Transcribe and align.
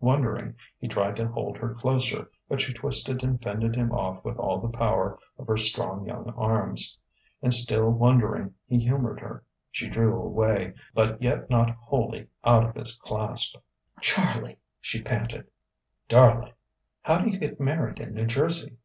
Wondering, 0.00 0.54
he 0.78 0.86
tried 0.86 1.16
to 1.16 1.28
hold 1.32 1.56
her 1.56 1.74
closer, 1.74 2.30
but 2.46 2.60
she 2.60 2.74
twisted 2.74 3.22
and 3.24 3.42
fended 3.42 3.74
him 3.74 3.90
off 3.90 4.22
with 4.22 4.36
all 4.36 4.58
the 4.60 4.68
power 4.68 5.18
of 5.38 5.46
her 5.46 5.56
strong 5.56 6.04
young 6.06 6.28
arms. 6.36 6.98
And 7.40 7.54
still 7.54 7.88
wondering, 7.88 8.52
he 8.66 8.78
humoured 8.78 9.18
her. 9.20 9.44
She 9.70 9.88
drew 9.88 10.14
away, 10.20 10.74
but 10.92 11.22
yet 11.22 11.48
not 11.48 11.70
wholly 11.70 12.28
out 12.44 12.64
of 12.66 12.74
his 12.74 12.96
clasp. 12.96 13.56
"Charlie!" 14.02 14.58
she 14.78 15.00
panted. 15.00 15.46
"Darling!" 16.06 16.52
"How 17.00 17.20
do 17.22 17.30
you 17.30 17.38
get 17.38 17.58
married 17.58 17.98
in 17.98 18.12
New 18.12 18.26
Jersey?" 18.26 18.76